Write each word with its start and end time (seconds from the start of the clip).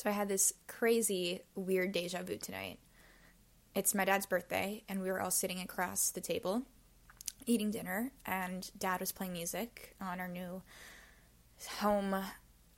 So 0.00 0.08
I 0.08 0.14
had 0.14 0.28
this 0.28 0.54
crazy, 0.66 1.42
weird 1.54 1.92
deja 1.92 2.22
vu 2.22 2.38
tonight. 2.38 2.78
It's 3.74 3.94
my 3.94 4.06
dad's 4.06 4.24
birthday, 4.24 4.82
and 4.88 5.02
we 5.02 5.10
were 5.10 5.20
all 5.20 5.30
sitting 5.30 5.60
across 5.60 6.08
the 6.08 6.22
table 6.22 6.62
eating 7.44 7.70
dinner, 7.70 8.10
and 8.24 8.70
dad 8.78 9.00
was 9.00 9.12
playing 9.12 9.34
music 9.34 9.94
on 10.00 10.18
our 10.18 10.26
new 10.26 10.62
home 11.80 12.16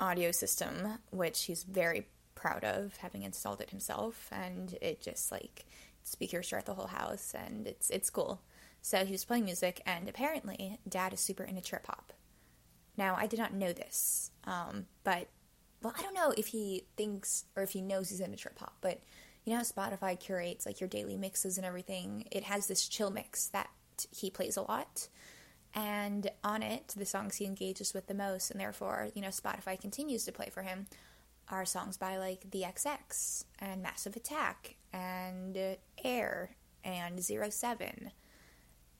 audio 0.00 0.32
system, 0.32 0.98
which 1.10 1.44
he's 1.44 1.62
very 1.62 2.08
proud 2.34 2.64
of 2.64 2.96
having 2.96 3.22
installed 3.22 3.60
it 3.60 3.70
himself, 3.70 4.28
and 4.32 4.76
it 4.82 5.00
just 5.00 5.30
like 5.30 5.66
speakers 6.02 6.48
throughout 6.48 6.66
the 6.66 6.74
whole 6.74 6.88
house, 6.88 7.36
and 7.36 7.68
it's 7.68 7.88
it's 7.90 8.10
cool. 8.10 8.40
So 8.80 9.04
he 9.04 9.12
was 9.12 9.24
playing 9.24 9.44
music, 9.44 9.80
and 9.86 10.08
apparently, 10.08 10.80
dad 10.88 11.12
is 11.12 11.20
super 11.20 11.44
into 11.44 11.60
trip 11.60 11.86
hop. 11.86 12.12
Now, 12.96 13.14
I 13.16 13.28
did 13.28 13.38
not 13.38 13.54
know 13.54 13.72
this, 13.72 14.32
um, 14.42 14.86
but 15.04 15.28
well, 15.82 15.94
I 15.96 16.02
don't 16.02 16.14
know 16.14 16.32
if 16.36 16.48
he 16.48 16.84
thinks 16.96 17.44
or 17.56 17.62
if 17.62 17.70
he 17.70 17.82
knows 17.82 18.10
he's 18.10 18.20
into 18.20 18.36
trip 18.36 18.58
hop, 18.58 18.76
but 18.80 19.00
you 19.44 19.52
know 19.52 19.58
how 19.58 19.64
Spotify 19.64 20.18
curates 20.18 20.66
like 20.66 20.80
your 20.80 20.88
daily 20.88 21.16
mixes 21.16 21.56
and 21.56 21.66
everything? 21.66 22.26
It 22.30 22.44
has 22.44 22.66
this 22.66 22.88
chill 22.88 23.10
mix 23.10 23.48
that 23.48 23.68
he 24.10 24.30
plays 24.30 24.56
a 24.56 24.62
lot. 24.62 25.08
And 25.74 26.30
on 26.44 26.62
it, 26.62 26.94
the 26.96 27.06
songs 27.06 27.36
he 27.36 27.46
engages 27.46 27.94
with 27.94 28.06
the 28.06 28.14
most, 28.14 28.50
and 28.50 28.60
therefore, 28.60 29.08
you 29.14 29.22
know, 29.22 29.28
Spotify 29.28 29.80
continues 29.80 30.24
to 30.26 30.32
play 30.32 30.50
for 30.50 30.62
him, 30.62 30.86
are 31.48 31.64
songs 31.64 31.96
by 31.96 32.18
like 32.18 32.50
The 32.50 32.62
XX 32.62 33.44
and 33.58 33.82
Massive 33.82 34.16
Attack 34.16 34.76
and 34.92 35.56
Air 36.04 36.56
and 36.84 37.22
Zero 37.22 37.50
Seven 37.50 38.10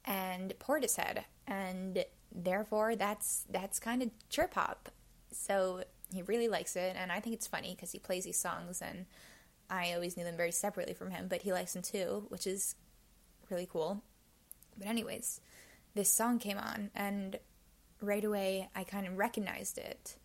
and 0.05 0.55
Portishead, 0.59 1.25
and 1.47 2.05
therefore 2.35 2.97
that's 2.97 3.45
that's 3.51 3.79
kind 3.79 4.03
of 4.03 4.11
trip 4.31 4.55
hop. 4.55 4.89
So 5.31 5.85
he 6.17 6.23
really 6.23 6.49
likes 6.49 6.77
it, 6.77 6.97
and 6.99 7.13
I 7.13 7.21
think 7.21 7.35
it's 7.35 7.47
funny 7.47 7.75
because 7.75 7.93
he 7.93 7.99
plays 7.99 8.25
these 8.25 8.39
songs, 8.39 8.83
and 8.83 9.07
I 9.71 9.93
always 9.95 10.17
knew 10.17 10.25
them 10.25 10.37
very 10.37 10.53
separately 10.53 10.95
from 10.95 11.11
him, 11.11 11.29
but 11.29 11.43
he 11.43 11.53
likes 11.53 11.73
them 11.73 11.83
too, 11.83 12.27
which 12.29 12.47
is 12.47 12.75
really 13.51 13.69
cool. 13.71 14.03
But 14.77 14.87
anyways, 14.87 15.41
this 15.95 16.11
song 16.13 16.39
came 16.39 16.59
on, 16.59 16.91
and 16.95 17.39
right 18.01 18.25
away 18.25 18.69
I 18.75 18.85
kind 18.85 19.07
of 19.07 19.19
recognized 19.19 19.79
it, 19.79 20.17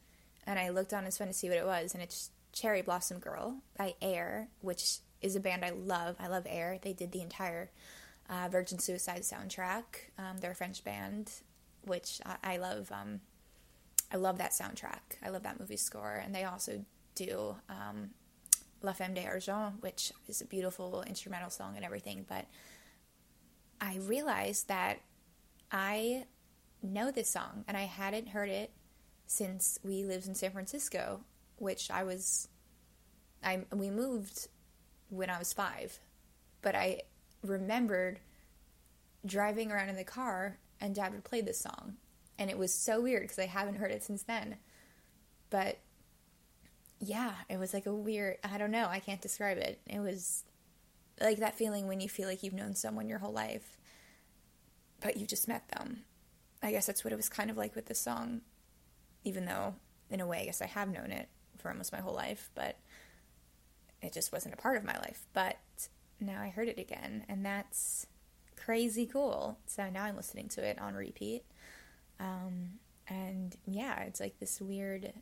and 0.45 0.58
I 0.59 0.69
looked 0.69 0.93
on 0.93 1.05
his 1.05 1.17
phone 1.17 1.27
to 1.27 1.33
see 1.33 1.49
what 1.49 1.58
it 1.58 1.65
was, 1.65 1.93
and 1.93 2.02
it's 2.02 2.31
Cherry 2.53 2.81
Blossom 2.81 3.19
Girl 3.19 3.58
by 3.77 3.95
Air, 4.02 4.47
which 4.61 4.99
is 5.21 5.35
a 5.35 5.39
band 5.39 5.63
I 5.63 5.71
love. 5.71 6.15
I 6.19 6.27
love 6.27 6.45
Air. 6.47 6.80
They 6.81 6.93
did 6.93 7.11
the 7.11 7.21
entire 7.21 7.69
uh, 8.30 8.49
Virgin 8.52 8.80
Suicide 8.80 9.21
soundtrack. 9.21 9.83
Um, 10.17 10.39
they're 10.39 10.52
a 10.52 10.55
French 10.55 10.83
band, 10.83 11.31
which 11.83 12.19
I, 12.25 12.55
I 12.55 12.58
love. 12.58 12.91
Um, 12.91 13.21
I 14.11 14.17
love 14.17 14.38
that 14.38 14.52
soundtrack. 14.52 15.17
I 15.23 15.30
love 15.30 15.44
that 15.44 15.59
movie 15.59 15.77
score, 15.77 16.22
and 16.23 16.33
they 16.33 16.44
also 16.44 16.86
do 17.16 17.55
um, 17.69 18.11
La 18.81 18.94
Femme 18.94 19.14
d'Argent, 19.14 19.81
which 19.81 20.14
is 20.27 20.41
a 20.41 20.45
beautiful 20.45 21.03
instrumental 21.08 21.49
song 21.49 21.75
and 21.75 21.83
everything. 21.83 22.25
But 22.27 22.45
I 23.81 23.97
realized 23.97 24.67
that 24.69 24.99
I 25.72 26.25
know 26.81 27.11
this 27.11 27.30
song, 27.30 27.66
and 27.67 27.75
I 27.75 27.83
hadn't 27.83 28.30
heard 28.30 28.49
it 28.49 28.72
since 29.25 29.77
we 29.83 30.03
lived 30.05 30.27
in 30.27 30.36
San 30.36 30.52
Francisco, 30.52 31.21
which 31.58 31.92
I 31.92 32.03
was. 32.03 32.47
I 33.44 33.66
we 33.73 33.89
moved 33.89 34.47
when 35.09 35.30
I 35.30 35.38
was 35.38 35.53
five, 35.53 35.99
but 36.61 36.75
I 36.75 37.02
remembered 37.44 38.19
driving 39.25 39.71
around 39.71 39.89
in 39.89 39.95
the 39.95 40.03
car 40.03 40.58
and 40.80 40.95
Dad 40.95 41.14
would 41.14 41.23
play 41.23 41.42
this 41.42 41.59
song, 41.59 41.95
and 42.39 42.49
it 42.49 42.57
was 42.57 42.73
so 42.73 43.02
weird 43.02 43.23
because 43.23 43.39
I 43.39 43.45
haven't 43.45 43.75
heard 43.75 43.91
it 43.91 44.03
since 44.03 44.23
then. 44.23 44.57
But 45.49 45.80
yeah, 46.99 47.33
it 47.49 47.57
was 47.57 47.73
like 47.73 47.85
a 47.85 47.93
weird. 47.93 48.38
I 48.43 48.57
don't 48.57 48.71
know. 48.71 48.88
I 48.88 48.99
can't 48.99 49.21
describe 49.21 49.57
it. 49.57 49.80
It 49.88 49.99
was 49.99 50.43
like 51.19 51.38
that 51.38 51.58
feeling 51.58 51.88
when 51.88 51.99
you 51.99 52.09
feel 52.09 52.27
like 52.27 52.43
you've 52.43 52.53
known 52.53 52.75
someone 52.75 53.09
your 53.09 53.19
whole 53.19 53.33
life, 53.33 53.77
but 55.02 55.17
you 55.17 55.25
just 55.25 55.48
met 55.48 55.67
them. 55.70 56.03
I 56.61 56.71
guess 56.71 56.86
that's 56.87 57.03
what 57.03 57.14
it 57.14 57.17
was 57.17 57.30
kind 57.30 57.49
of 57.49 57.58
like 57.58 57.75
with 57.75 57.86
this 57.86 57.99
song, 57.99 58.42
even 59.23 59.45
though, 59.45 59.75
in 60.09 60.19
a 60.19 60.27
way, 60.27 60.42
I 60.42 60.45
guess 60.45 60.61
I 60.61 60.65
have 60.65 60.89
known 60.89 61.11
it 61.11 61.30
for 61.58 61.69
almost 61.69 61.92
my 61.92 61.99
whole 61.99 62.14
life, 62.14 62.49
but 62.55 62.77
it 64.02 64.14
just 64.14 64.31
wasn't 64.31 64.54
a 64.54 64.58
part 64.58 64.77
of 64.77 64.83
my 64.83 64.98
life. 64.99 65.25
But 65.33 65.58
now 66.19 66.42
I 66.42 66.49
heard 66.49 66.67
it 66.67 66.80
again, 66.80 67.25
and 67.30 67.45
that's 67.45 68.08
crazy 68.55 69.05
cool. 69.05 69.59
So 69.67 69.89
now 69.89 70.04
I'm 70.04 70.15
listening 70.15 70.49
to 70.49 70.64
it 70.64 70.80
on 70.80 70.95
repeat. 70.95 71.43
Um, 72.20 72.80
and 73.08 73.55
yeah, 73.66 74.02
it's 74.02 74.20
like 74.20 74.39
this 74.39 74.60
weird 74.60 75.14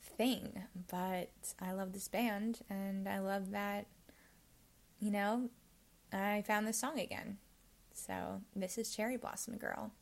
thing, 0.00 0.64
but 0.90 1.30
I 1.60 1.72
love 1.72 1.92
this 1.92 2.08
band, 2.08 2.60
and 2.68 3.08
I 3.08 3.18
love 3.18 3.50
that, 3.52 3.86
you 5.00 5.10
know, 5.10 5.50
I 6.12 6.42
found 6.46 6.66
this 6.66 6.78
song 6.78 6.98
again. 6.98 7.38
So 7.94 8.42
this 8.54 8.78
is 8.78 8.94
Cherry 8.94 9.16
Blossom 9.16 9.56
Girl. 9.56 9.92